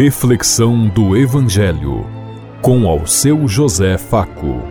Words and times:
Reflexão 0.00 0.86
do 0.86 1.16
Evangelho 1.16 2.06
com 2.62 2.86
ao 2.86 3.04
seu 3.04 3.48
José 3.48 3.98
Faco. 3.98 4.62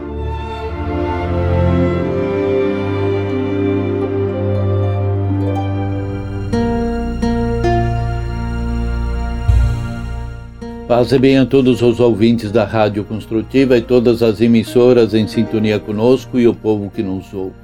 Paz 10.88 11.11
e 11.11 11.20
bem 11.20 11.39
a 11.39 11.45
todos 11.45 11.81
os 11.81 11.99
ouvintes 11.99 12.49
da 12.49 12.63
Rádio 12.63 13.03
Construtiva 13.03 13.77
e 13.77 13.81
todas 13.81 14.23
as 14.23 14.39
emissoras 14.39 15.13
em 15.13 15.27
sintonia 15.27 15.77
conosco 15.77 16.39
e 16.39 16.48
o 16.48 16.55
povo 16.55 16.89
que 16.89 17.03
nos 17.03 17.34
ouve. 17.34 17.55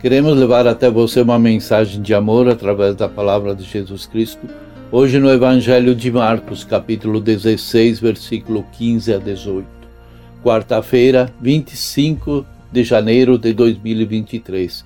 Queremos 0.00 0.34
levar 0.34 0.66
até 0.66 0.90
você 0.90 1.20
uma 1.20 1.38
mensagem 1.38 2.00
de 2.00 2.14
amor 2.14 2.48
através 2.48 2.96
da 2.96 3.06
palavra 3.06 3.54
de 3.54 3.64
Jesus 3.64 4.06
Cristo 4.06 4.48
Hoje 4.92 5.18
no 5.18 5.28
Evangelho 5.28 5.96
de 5.96 6.12
Marcos, 6.12 6.62
capítulo 6.62 7.20
16, 7.20 7.98
versículo 7.98 8.64
15 8.78 9.14
a 9.14 9.18
18. 9.18 9.66
Quarta-feira, 10.44 11.28
25 11.40 12.46
de 12.70 12.84
janeiro 12.84 13.36
de 13.36 13.52
2023. 13.52 14.84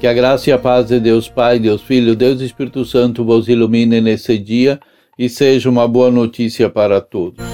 Que 0.00 0.06
a 0.06 0.14
graça 0.14 0.48
e 0.48 0.52
a 0.54 0.58
paz 0.58 0.86
de 0.86 0.98
Deus 0.98 1.28
Pai, 1.28 1.58
Deus 1.58 1.82
Filho, 1.82 2.16
Deus 2.16 2.40
Espírito 2.40 2.82
Santo 2.86 3.26
vos 3.26 3.46
ilumine 3.46 4.00
nesse 4.00 4.38
dia 4.38 4.80
e 5.18 5.28
seja 5.28 5.68
uma 5.68 5.86
boa 5.86 6.10
notícia 6.10 6.70
para 6.70 7.02
todos. 7.02 7.44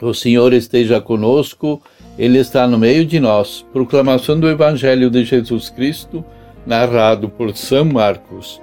O 0.00 0.14
Senhor 0.14 0.52
esteja 0.52 1.00
conosco 1.00 1.82
ele 2.18 2.38
está 2.38 2.66
no 2.66 2.78
meio 2.78 3.04
de 3.04 3.20
nós. 3.20 3.64
Proclamação 3.72 4.38
do 4.40 4.48
Evangelho 4.48 5.10
de 5.10 5.24
Jesus 5.24 5.68
Cristo, 5.68 6.24
narrado 6.66 7.28
por 7.28 7.54
São 7.56 7.84
Marcos. 7.84 8.60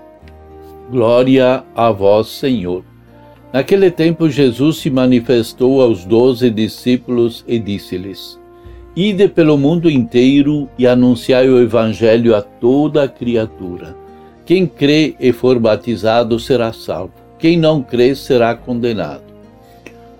Glória 0.89 1.63
a 1.75 1.91
vós, 1.91 2.27
Senhor. 2.27 2.83
Naquele 3.51 3.91
tempo, 3.91 4.29
Jesus 4.29 4.77
se 4.77 4.89
manifestou 4.89 5.81
aos 5.81 6.03
doze 6.03 6.49
discípulos 6.49 7.45
e 7.47 7.59
disse-lhes: 7.59 8.39
Ide 8.95 9.27
pelo 9.27 9.57
mundo 9.57 9.89
inteiro 9.89 10.67
e 10.77 10.87
anunciai 10.87 11.47
o 11.49 11.61
Evangelho 11.61 12.35
a 12.35 12.41
toda 12.41 13.03
a 13.03 13.07
criatura. 13.07 13.95
Quem 14.45 14.67
crê 14.67 15.15
e 15.19 15.31
for 15.31 15.57
batizado 15.59 16.39
será 16.39 16.73
salvo. 16.73 17.13
Quem 17.39 17.57
não 17.57 17.81
crê 17.81 18.15
será 18.15 18.55
condenado. 18.55 19.32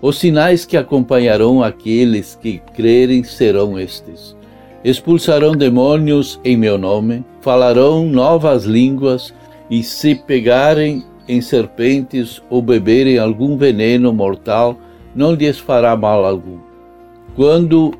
Os 0.04 0.18
sinais 0.18 0.66
que 0.66 0.76
acompanharão 0.76 1.64
aqueles 1.64 2.36
que 2.36 2.62
crerem 2.76 3.24
serão 3.24 3.80
estes: 3.80 4.36
expulsarão 4.84 5.54
demônios 5.54 6.42
em 6.44 6.58
meu 6.58 6.78
nome, 6.78 7.24
falarão 7.40 8.06
novas 8.06 8.66
línguas, 8.66 9.34
e 9.70 9.82
se 9.82 10.14
pegarem 10.14 11.06
em 11.26 11.40
serpentes 11.40 12.44
ou 12.50 12.62
beberem 12.62 13.18
algum 13.18 13.56
veneno 13.56 14.12
mortal, 14.12 14.78
não 15.16 15.32
lhes 15.32 15.58
fará 15.58 15.96
mal 15.96 16.26
algum. 16.26 16.60
Quando 17.34 17.94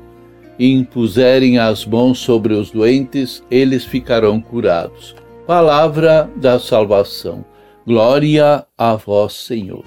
impuserem 0.58 1.58
as 1.58 1.86
mãos 1.86 2.18
sobre 2.18 2.52
os 2.52 2.70
doentes, 2.70 3.42
eles 3.50 3.82
ficarão 3.82 4.42
curados. 4.42 5.16
Palavra 5.46 6.28
da 6.36 6.58
salvação. 6.58 7.46
Glória 7.86 8.66
a 8.76 8.94
vós, 8.94 9.32
Senhor. 9.32 9.82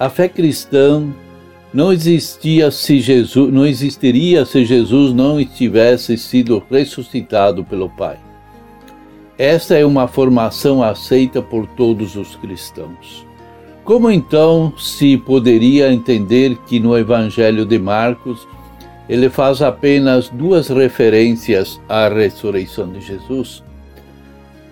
A 0.00 0.08
fé 0.08 0.30
cristã 0.30 1.06
não 1.74 1.92
existia 1.92 2.70
se 2.70 3.00
Jesus, 3.00 3.52
não 3.52 3.66
existiria 3.66 4.46
se 4.46 4.64
Jesus 4.64 5.12
não 5.12 5.44
tivesse 5.44 6.16
sido 6.16 6.62
ressuscitado 6.70 7.62
pelo 7.62 7.90
Pai. 7.90 8.16
Esta 9.36 9.76
é 9.76 9.84
uma 9.84 10.08
formação 10.08 10.82
aceita 10.82 11.42
por 11.42 11.66
todos 11.66 12.16
os 12.16 12.34
cristãos. 12.34 13.26
Como 13.84 14.10
então 14.10 14.72
se 14.78 15.18
poderia 15.18 15.92
entender 15.92 16.56
que 16.66 16.80
no 16.80 16.96
Evangelho 16.96 17.66
de 17.66 17.78
Marcos 17.78 18.48
ele 19.06 19.28
faz 19.28 19.60
apenas 19.60 20.30
duas 20.30 20.68
referências 20.68 21.78
à 21.86 22.08
ressurreição 22.08 22.90
de 22.90 23.02
Jesus? 23.02 23.62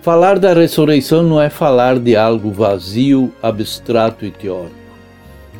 Falar 0.01 0.39
da 0.39 0.55
ressurreição 0.55 1.21
não 1.21 1.39
é 1.39 1.51
falar 1.51 1.99
de 1.99 2.15
algo 2.15 2.49
vazio, 2.49 3.31
abstrato 3.43 4.25
e 4.25 4.31
teórico. 4.31 4.88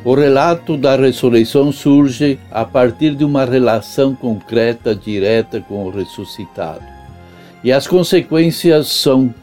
O 0.02 0.14
relato 0.14 0.78
da 0.78 0.96
ressurreição 0.96 1.70
surge 1.70 2.38
a 2.50 2.64
partir 2.64 3.14
de 3.14 3.22
uma 3.22 3.44
relação 3.44 4.14
concreta, 4.14 4.94
direta 4.94 5.60
com 5.60 5.84
o 5.84 5.90
ressuscitado. 5.90 6.82
E 7.62 7.70
as 7.70 7.86
consequências 7.86 8.88
são 8.88 9.34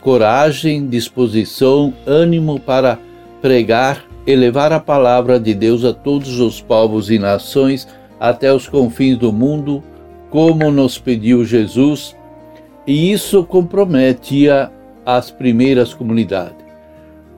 coragem, 0.00 0.88
disposição, 0.88 1.92
ânimo 2.06 2.58
para 2.58 2.98
pregar 3.42 4.06
e 4.26 4.34
levar 4.34 4.72
a 4.72 4.80
palavra 4.80 5.38
de 5.38 5.52
Deus 5.52 5.84
a 5.84 5.92
todos 5.92 6.40
os 6.40 6.62
povos 6.62 7.10
e 7.10 7.18
nações 7.18 7.86
até 8.18 8.50
os 8.50 8.66
confins 8.66 9.18
do 9.18 9.30
mundo, 9.30 9.84
como 10.30 10.70
nos 10.70 10.98
pediu 10.98 11.44
Jesus, 11.44 12.16
e 12.86 13.12
isso 13.12 13.44
comprometia 13.44 14.72
as 15.04 15.30
primeiras 15.30 15.92
comunidades 15.92 16.65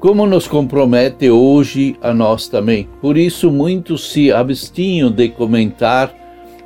como 0.00 0.26
nos 0.26 0.46
compromete 0.46 1.28
hoje 1.28 1.96
a 2.00 2.14
nós 2.14 2.46
também. 2.46 2.88
Por 3.00 3.16
isso, 3.16 3.50
muitos 3.50 4.10
se 4.10 4.32
abstinham 4.32 5.10
de 5.10 5.28
comentar, 5.28 6.14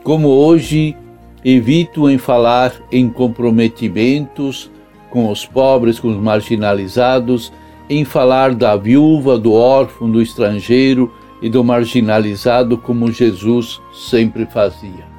como 0.02 0.28
hoje 0.28 0.96
evito 1.44 2.10
em 2.10 2.18
falar 2.18 2.72
em 2.90 3.08
comprometimentos 3.08 4.70
com 5.10 5.30
os 5.30 5.46
pobres, 5.46 5.98
com 5.98 6.08
os 6.08 6.16
marginalizados, 6.16 7.52
em 7.88 8.04
falar 8.04 8.54
da 8.54 8.76
viúva, 8.76 9.38
do 9.38 9.52
órfão, 9.52 10.10
do 10.10 10.20
estrangeiro 10.22 11.12
e 11.40 11.48
do 11.48 11.64
marginalizado, 11.64 12.78
como 12.78 13.10
Jesus 13.10 13.80
sempre 13.92 14.46
fazia. 14.46 15.12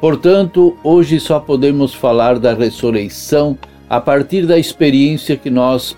Portanto, 0.00 0.76
hoje 0.82 1.18
só 1.18 1.40
podemos 1.40 1.94
falar 1.94 2.38
da 2.38 2.52
ressurreição 2.52 3.56
a 3.88 4.00
partir 4.00 4.46
da 4.46 4.58
experiência 4.58 5.36
que 5.36 5.48
nós 5.48 5.96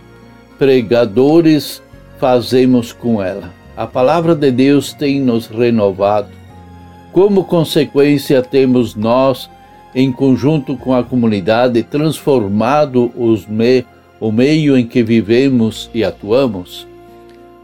pregadores 0.59 1.83
fazemos 2.19 2.93
com 2.93 3.22
ela. 3.22 3.53
A 3.77 3.87
palavra 3.87 4.34
de 4.34 4.50
Deus 4.50 4.93
tem 4.93 5.21
nos 5.21 5.47
renovado. 5.47 6.28
Como 7.12 7.44
consequência, 7.44 8.43
temos 8.43 8.95
nós, 8.95 9.50
em 9.95 10.11
conjunto 10.11 10.77
com 10.77 10.95
a 10.95 11.03
comunidade, 11.03 11.83
transformado 11.83 13.12
me, 13.49 13.84
o 14.21 14.33
meio 14.33 14.77
em 14.77 14.87
que 14.87 15.03
vivemos 15.03 15.91
e 15.95 16.03
atuamos. 16.03 16.87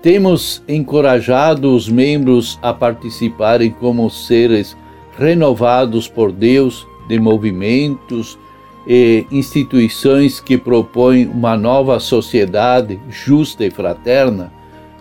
Temos 0.03 0.63
encorajado 0.67 1.75
os 1.75 1.89
membros 1.89 2.59
a 2.63 2.75
participarem 2.75 3.71
como 3.71 4.11
seres 4.11 4.77
renovados 5.19 6.09
por 6.09 6.33
Deus 6.33 6.87
de 7.09 7.19
movimentos, 7.19 8.39
e 8.87 9.27
instituições 9.31 10.41
que 10.41 10.59
propõem 10.59 11.27
uma 11.27 11.57
nova 11.57 12.01
sociedade 12.01 12.99
justa 13.09 13.65
e 13.65 13.71
fraterna, 13.71 14.53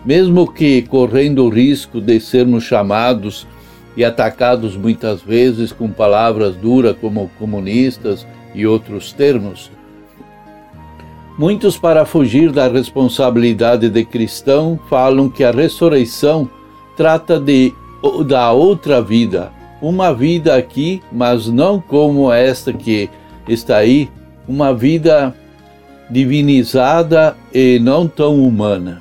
mesmo 0.04 0.50
que 0.50 0.82
correndo 0.82 1.44
o 1.44 1.48
risco 1.48 2.00
de 2.00 2.20
sermos 2.20 2.64
chamados 2.64 3.46
e 3.96 4.04
atacados 4.04 4.76
muitas 4.76 5.20
vezes 5.20 5.72
com 5.72 5.90
palavras 5.90 6.56
duras 6.56 6.96
como 7.00 7.30
comunistas 7.38 8.26
e 8.54 8.66
outros 8.66 9.12
termos. 9.12 9.70
Muitos, 11.38 11.78
para 11.78 12.04
fugir 12.04 12.52
da 12.52 12.68
responsabilidade 12.68 13.88
de 13.88 14.04
cristão, 14.04 14.78
falam 14.88 15.28
que 15.30 15.42
a 15.42 15.50
ressurreição 15.50 16.48
trata 16.96 17.40
de 17.40 17.72
da 18.26 18.50
outra 18.50 19.00
vida, 19.00 19.52
uma 19.80 20.12
vida 20.12 20.56
aqui, 20.56 21.00
mas 21.10 21.48
não 21.48 21.80
como 21.80 22.32
esta 22.32 22.72
que 22.72 23.08
está 23.48 23.76
aí 23.78 24.08
uma 24.46 24.74
vida 24.74 25.34
divinizada 26.10 27.36
e 27.52 27.78
não 27.78 28.06
tão 28.06 28.42
humana. 28.42 29.00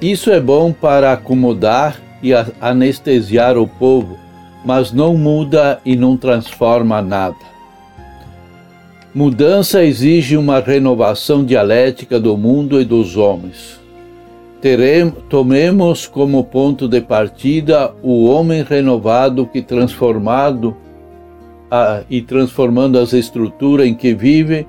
Isso 0.00 0.30
é 0.30 0.40
bom 0.40 0.72
para 0.72 1.12
acomodar 1.12 2.00
e 2.22 2.32
anestesiar 2.60 3.56
o 3.56 3.66
povo, 3.66 4.16
mas 4.64 4.92
não 4.92 5.16
muda 5.16 5.80
e 5.84 5.96
não 5.96 6.16
transforma 6.16 7.02
nada. 7.02 7.52
Mudança 9.14 9.84
exige 9.84 10.36
uma 10.36 10.60
renovação 10.60 11.44
dialética 11.44 12.18
do 12.18 12.36
mundo 12.36 12.80
e 12.80 12.84
dos 12.84 13.16
homens. 13.16 13.80
Tomemos 15.28 16.06
como 16.06 16.44
ponto 16.44 16.88
de 16.88 17.00
partida 17.00 17.92
o 18.00 18.24
homem 18.26 18.62
renovado 18.62 19.44
que, 19.46 19.60
transformado 19.60 20.76
a, 21.72 22.02
e 22.10 22.20
transformando 22.20 22.98
as 22.98 23.14
estruturas 23.14 23.86
em 23.86 23.94
que 23.94 24.14
vive, 24.14 24.66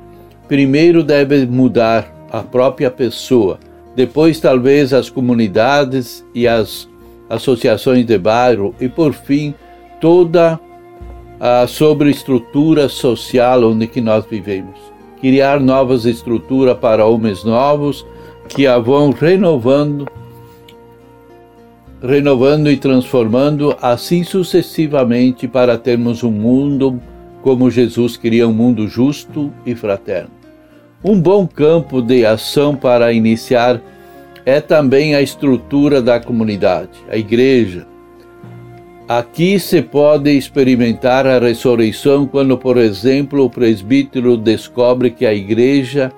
primeiro 0.48 1.04
deve 1.04 1.46
mudar 1.46 2.10
a 2.32 2.42
própria 2.42 2.90
pessoa, 2.90 3.60
depois 3.94 4.40
talvez 4.40 4.94
as 4.94 5.10
comunidades 5.10 6.26
e 6.34 6.48
as 6.48 6.88
associações 7.30 8.06
de 8.06 8.18
bairro 8.18 8.74
e 8.80 8.88
por 8.88 9.14
fim 9.14 9.54
toda 10.00 10.58
a 11.42 11.68
sobreestrutura 11.68 12.88
social 12.88 13.64
onde 13.66 13.86
que 13.86 14.00
nós 14.00 14.26
vivemos. 14.26 14.80
Criar 15.20 15.60
novas 15.60 16.06
estruturas 16.06 16.78
para 16.78 17.06
homens 17.06 17.44
novos 17.44 18.06
que 18.48 18.66
a 18.66 18.80
vão 18.80 19.12
renovando, 19.12 20.08
renovando 22.04 22.70
e 22.70 22.76
transformando 22.76 23.78
assim 23.82 24.24
sucessivamente 24.24 25.48
para 25.48 25.78
termos 25.78 26.22
um 26.22 26.32
mundo 26.32 27.00
como 27.42 27.72
Jesus 27.72 28.18
queria 28.18 28.48
um 28.48 28.54
mundo 28.54 28.88
justo 28.90 29.52
e 29.66 29.74
fraterno. 29.74 30.32
Um 31.04 31.20
bom 31.20 31.48
campo 31.48 32.02
de 32.02 32.26
ação 32.26 32.76
para 32.76 33.14
iniciar 33.14 33.82
é 34.46 34.60
também 34.60 35.16
a 35.16 35.22
estrutura 35.22 36.02
da 36.02 36.20
comunidade, 36.20 36.92
a 37.10 37.18
igreja. 37.18 37.88
Aqui 39.08 39.60
se 39.60 39.82
pode 39.82 40.32
experimentar 40.32 41.26
a 41.26 41.40
ressurreição 41.40 42.26
quando, 42.26 42.58
por 42.58 42.78
exemplo, 42.78 43.46
o 43.46 43.50
presbítero 43.50 44.36
descobre 44.38 45.10
que 45.10 45.26
a 45.26 45.34
igreja 45.34 46.12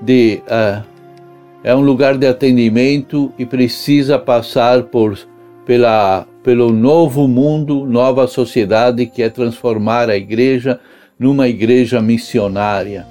de, 0.00 0.42
uh, 0.46 0.84
é 1.68 1.74
um 1.74 1.82
lugar 1.82 2.16
de 2.16 2.26
atendimento 2.26 3.30
e 3.38 3.44
precisa 3.44 4.18
passar 4.18 4.84
por, 4.84 5.18
pela, 5.66 6.26
pelo 6.42 6.72
novo 6.72 7.28
mundo, 7.28 7.84
nova 7.84 8.26
sociedade 8.26 9.04
que 9.04 9.22
é 9.22 9.28
transformar 9.28 10.08
a 10.08 10.16
igreja 10.16 10.80
numa 11.18 11.46
igreja 11.46 12.00
missionária, 12.00 13.06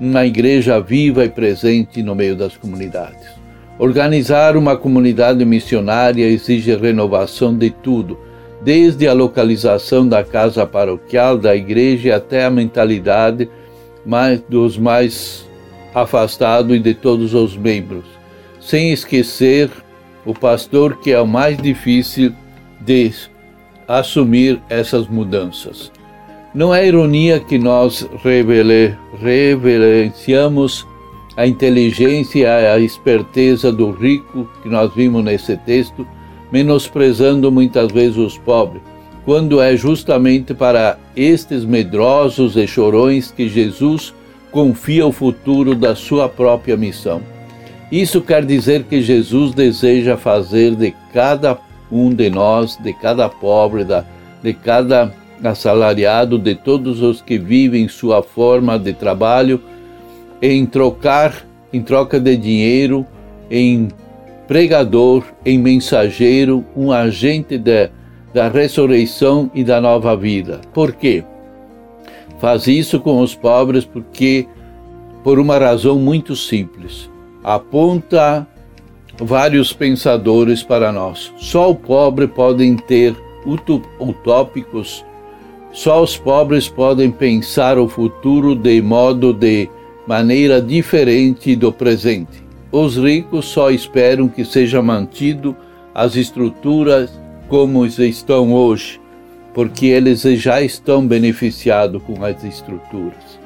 uma 0.00 0.24
igreja 0.24 0.78
viva 0.78 1.24
e 1.24 1.28
presente 1.28 2.00
no 2.00 2.14
meio 2.14 2.36
das 2.36 2.56
comunidades. 2.56 3.26
Organizar 3.76 4.56
uma 4.56 4.76
comunidade 4.76 5.44
missionária 5.44 6.26
exige 6.26 6.76
renovação 6.76 7.58
de 7.58 7.70
tudo, 7.70 8.16
desde 8.62 9.08
a 9.08 9.12
localização 9.12 10.06
da 10.06 10.22
casa 10.22 10.64
paroquial, 10.64 11.36
da 11.36 11.56
igreja 11.56 12.14
até 12.14 12.44
a 12.44 12.50
mentalidade 12.50 13.50
mais, 14.04 14.40
dos 14.48 14.78
mais 14.78 15.45
afastados 15.96 16.76
e 16.76 16.78
de 16.78 16.92
todos 16.92 17.32
os 17.32 17.56
membros, 17.56 18.04
sem 18.60 18.92
esquecer 18.92 19.70
o 20.26 20.34
pastor 20.34 20.98
que 20.98 21.10
é 21.10 21.18
o 21.18 21.26
mais 21.26 21.56
difícil 21.56 22.34
de 22.82 23.10
assumir 23.88 24.60
essas 24.68 25.08
mudanças. 25.08 25.90
Não 26.54 26.74
é 26.74 26.86
ironia 26.86 27.40
que 27.40 27.58
nós 27.58 28.06
reverenciamos 28.22 30.86
a 31.34 31.46
inteligência 31.46 32.40
e 32.40 32.66
a 32.66 32.78
esperteza 32.78 33.72
do 33.72 33.90
rico 33.90 34.46
que 34.62 34.68
nós 34.68 34.94
vimos 34.94 35.24
nesse 35.24 35.56
texto, 35.56 36.06
menosprezando 36.52 37.50
muitas 37.50 37.90
vezes 37.90 38.18
os 38.18 38.36
pobres, 38.36 38.82
quando 39.24 39.62
é 39.62 39.74
justamente 39.74 40.52
para 40.52 40.98
estes 41.16 41.64
medrosos 41.64 42.54
e 42.54 42.66
chorões 42.66 43.30
que 43.30 43.48
Jesus 43.48 44.12
confia 44.56 45.06
o 45.06 45.12
futuro 45.12 45.74
da 45.74 45.94
sua 45.94 46.30
própria 46.30 46.78
missão. 46.78 47.20
Isso 47.92 48.22
quer 48.22 48.42
dizer 48.42 48.84
que 48.84 49.02
Jesus 49.02 49.52
deseja 49.52 50.16
fazer 50.16 50.74
de 50.74 50.94
cada 51.12 51.58
um 51.92 52.08
de 52.08 52.30
nós, 52.30 52.78
de 52.78 52.94
cada 52.94 53.28
pobre, 53.28 53.84
de 54.42 54.54
cada 54.54 55.12
assalariado, 55.44 56.38
de 56.38 56.54
todos 56.54 57.02
os 57.02 57.20
que 57.20 57.36
vivem 57.36 57.86
sua 57.86 58.22
forma 58.22 58.78
de 58.78 58.94
trabalho, 58.94 59.60
em 60.40 60.64
trocar, 60.64 61.34
em 61.70 61.82
troca 61.82 62.18
de 62.18 62.34
dinheiro, 62.34 63.06
em 63.50 63.88
pregador, 64.48 65.22
em 65.44 65.58
mensageiro, 65.58 66.64
um 66.74 66.90
agente 66.90 67.58
de, 67.58 67.90
da 68.32 68.48
ressurreição 68.48 69.50
e 69.54 69.62
da 69.62 69.82
nova 69.82 70.16
vida. 70.16 70.62
Por 70.72 70.94
quê? 70.94 71.22
Faz 72.38 72.66
isso 72.66 73.00
com 73.00 73.20
os 73.20 73.34
pobres 73.34 73.84
porque 73.84 74.46
por 75.22 75.38
uma 75.38 75.58
razão 75.58 75.98
muito 75.98 76.36
simples. 76.36 77.10
Aponta 77.42 78.46
vários 79.18 79.72
pensadores 79.72 80.62
para 80.62 80.92
nós. 80.92 81.32
Só 81.36 81.70
o 81.70 81.74
pobre 81.74 82.26
podem 82.26 82.76
ter 82.76 83.16
utópicos, 84.00 85.04
só 85.72 86.02
os 86.02 86.16
pobres 86.16 86.68
podem 86.68 87.10
pensar 87.10 87.78
o 87.78 87.88
futuro 87.88 88.54
de 88.54 88.80
modo 88.82 89.32
de 89.32 89.68
maneira 90.06 90.60
diferente 90.60 91.54
do 91.54 91.72
presente. 91.72 92.44
Os 92.72 92.96
ricos 92.96 93.46
só 93.46 93.70
esperam 93.70 94.28
que 94.28 94.44
seja 94.44 94.82
mantido 94.82 95.56
as 95.94 96.16
estruturas 96.16 97.10
como 97.48 97.86
estão 97.86 98.52
hoje, 98.52 99.00
porque 99.56 99.86
eles 99.86 100.20
já 100.20 100.62
estão 100.62 101.04
beneficiados 101.04 102.00
com 102.04 102.24
as 102.24 102.44
estruturas. 102.44 103.40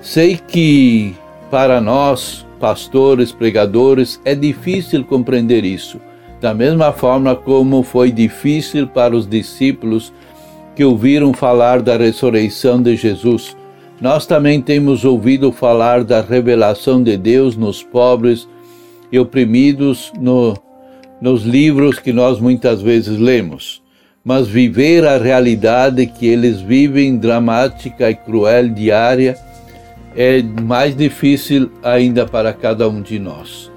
Sei 0.00 0.36
que 0.36 1.14
para 1.50 1.80
nós, 1.80 2.44
pastores, 2.58 3.30
pregadores, 3.30 4.20
é 4.24 4.34
difícil 4.34 5.04
compreender 5.04 5.64
isso, 5.64 6.00
da 6.40 6.52
mesma 6.52 6.92
forma 6.92 7.36
como 7.36 7.84
foi 7.84 8.10
difícil 8.10 8.88
para 8.88 9.14
os 9.14 9.28
discípulos 9.28 10.12
que 10.74 10.84
ouviram 10.84 11.32
falar 11.32 11.82
da 11.82 11.96
ressurreição 11.96 12.82
de 12.82 12.96
Jesus 12.96 13.56
nós 14.00 14.26
também 14.26 14.60
temos 14.60 15.04
ouvido 15.04 15.50
falar 15.50 16.04
da 16.04 16.20
revelação 16.20 17.02
de 17.02 17.16
Deus 17.16 17.56
nos 17.56 17.82
pobres 17.82 18.48
e 19.10 19.18
oprimidos 19.18 20.12
no, 20.20 20.56
nos 21.20 21.42
livros 21.42 21.98
que 21.98 22.12
nós 22.12 22.38
muitas 22.38 22.80
vezes 22.80 23.18
lemos. 23.18 23.82
Mas 24.28 24.46
viver 24.46 25.06
a 25.06 25.16
realidade 25.16 26.04
que 26.04 26.26
eles 26.26 26.60
vivem, 26.60 27.16
dramática 27.16 28.10
e 28.10 28.14
cruel 28.14 28.68
diária, 28.68 29.38
é 30.14 30.42
mais 30.42 30.94
difícil 30.94 31.72
ainda 31.82 32.26
para 32.26 32.52
cada 32.52 32.86
um 32.90 33.00
de 33.00 33.18
nós. 33.18 33.72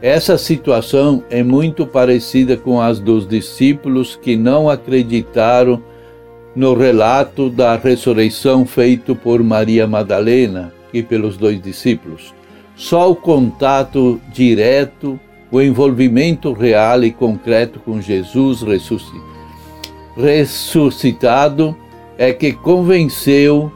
Essa 0.00 0.38
situação 0.38 1.24
é 1.28 1.42
muito 1.42 1.84
parecida 1.84 2.56
com 2.56 2.80
as 2.80 3.00
dos 3.00 3.26
discípulos 3.26 4.14
que 4.14 4.36
não 4.36 4.70
acreditaram 4.70 5.82
no 6.54 6.74
relato 6.74 7.50
da 7.50 7.74
ressurreição 7.74 8.64
feito 8.64 9.16
por 9.16 9.42
Maria 9.42 9.84
Madalena 9.84 10.72
e 10.94 11.02
pelos 11.02 11.36
dois 11.36 11.60
discípulos. 11.60 12.32
Só 12.76 13.10
o 13.10 13.16
contato 13.16 14.20
direto, 14.32 15.18
o 15.50 15.60
envolvimento 15.60 16.52
real 16.52 17.02
e 17.02 17.10
concreto 17.10 17.80
com 17.80 18.00
Jesus 18.00 18.62
ressuscitado 18.62 19.31
é 22.18 22.32
que 22.32 22.52
convenceu 22.52 23.72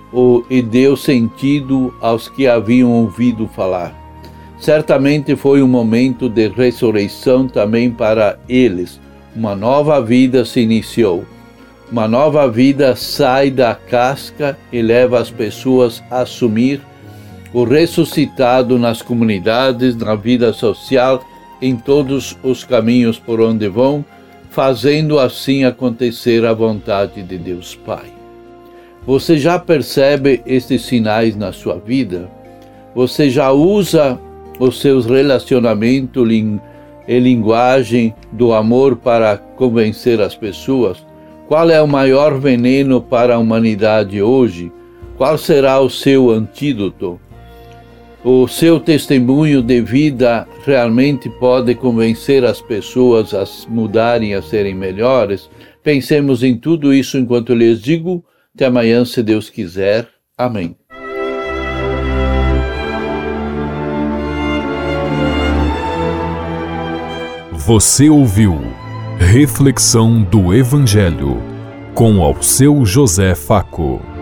e 0.51 0.63
deu 0.63 0.97
sentido 0.97 1.95
aos 2.01 2.29
que 2.29 2.47
haviam 2.47 2.93
ouvido 2.93 3.49
falar. 3.49 3.95
Certamente 4.59 5.37
foi 5.37 5.63
um 5.63 5.69
momento 5.69 6.29
de 6.29 6.49
ressurreição 6.49 7.47
também 7.47 7.91
para 7.91 8.39
eles. 8.49 9.01
Uma 9.35 9.55
nova 9.55 10.01
vida 10.01 10.45
se 10.45 10.61
iniciou 10.61 11.25
uma 11.91 12.09
nova 12.09 12.49
vida 12.51 12.97
sai 12.97 13.49
da 13.49 13.73
casca 13.73 14.59
e 14.73 14.83
leva 14.83 15.21
as 15.21 15.31
pessoas 15.31 16.03
a 16.11 16.23
assumir 16.23 16.81
o 17.53 17.63
ressuscitado 17.63 18.77
nas 18.77 19.03
comunidades, 19.03 19.95
na 19.95 20.17
vida 20.17 20.53
social, 20.53 21.23
em 21.63 21.77
todos 21.77 22.37
os 22.43 22.65
caminhos 22.65 23.21
por 23.21 23.41
onde 23.41 23.69
vão, 23.69 24.05
fazendo 24.57 25.19
assim 25.19 25.65
acontecer 25.65 26.47
a 26.47 26.55
vontade 26.55 27.23
de 27.23 27.37
Deus 27.37 27.75
Pai. 27.75 28.07
Você 29.07 29.37
já 29.37 29.59
percebe 29.59 30.41
estes 30.47 30.81
sinais 30.81 31.37
na 31.37 31.53
sua 31.53 31.75
vida? 31.79 32.27
Você 32.95 33.29
já 33.29 33.53
usa 33.53 34.19
os 34.59 34.81
seus 34.81 35.05
relacionamentos 35.05 36.27
e 37.07 37.19
linguagem 37.19 38.15
do 38.33 38.55
amor 38.55 38.97
para 38.97 39.37
convencer 39.37 40.23
as 40.23 40.35
pessoas? 40.35 41.05
Qual 41.47 41.69
é 41.69 41.83
o 41.83 41.87
maior 41.87 42.41
veneno 42.41 42.99
para 43.03 43.35
a 43.35 43.39
humanidade 43.39 44.23
hoje? 44.23 44.73
Qual 45.19 45.37
será 45.37 45.81
o 45.81 45.91
seu 45.91 46.31
antídoto? 46.31 47.21
O 48.29 48.49
seu 48.49 48.81
testemunho 48.81 49.63
de 49.63 49.81
vida 49.81 50.49
realmente 50.65 51.31
pode 51.31 51.77
convencer 51.77 52.45
as 52.45 52.61
pessoas 52.61 53.33
a 53.33 53.45
mudarem, 53.69 54.35
a 54.35 54.43
serem 54.43 54.75
melhores? 54.75 55.49
Pensemos 55.81 56.43
em 56.43 56.57
tudo 56.57 56.93
isso 56.93 57.17
enquanto 57.17 57.55
lhes 57.55 57.81
digo. 57.81 58.25
Até 58.53 58.67
amanhã, 58.67 59.05
se 59.05 59.23
Deus 59.23 59.49
quiser. 59.49 60.09
Amém. 60.37 60.75
Você 67.53 68.09
ouviu 68.11 68.59
Reflexão 69.21 70.21
do 70.21 70.53
Evangelho 70.53 71.41
com 71.95 72.21
ao 72.21 72.43
seu 72.43 72.85
José 72.85 73.37
Faco. 73.37 74.16